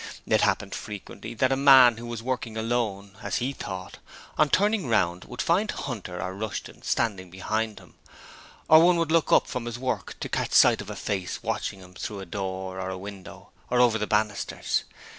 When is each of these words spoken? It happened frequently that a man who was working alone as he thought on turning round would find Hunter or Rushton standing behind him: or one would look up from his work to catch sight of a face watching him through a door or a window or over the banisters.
It 0.25 0.41
happened 0.41 0.73
frequently 0.73 1.35
that 1.35 1.51
a 1.51 1.55
man 1.55 1.97
who 1.97 2.07
was 2.07 2.23
working 2.23 2.57
alone 2.57 3.17
as 3.21 3.35
he 3.35 3.53
thought 3.53 3.99
on 4.35 4.49
turning 4.49 4.87
round 4.87 5.25
would 5.25 5.43
find 5.43 5.69
Hunter 5.69 6.19
or 6.19 6.33
Rushton 6.33 6.81
standing 6.81 7.29
behind 7.29 7.77
him: 7.77 7.93
or 8.67 8.81
one 8.81 8.97
would 8.97 9.11
look 9.11 9.31
up 9.31 9.45
from 9.45 9.65
his 9.65 9.77
work 9.77 10.19
to 10.21 10.27
catch 10.27 10.53
sight 10.53 10.81
of 10.81 10.89
a 10.89 10.95
face 10.95 11.43
watching 11.43 11.81
him 11.81 11.93
through 11.93 12.19
a 12.21 12.25
door 12.25 12.81
or 12.81 12.89
a 12.89 12.97
window 12.97 13.51
or 13.69 13.79
over 13.79 13.99
the 13.99 14.07
banisters. 14.07 14.85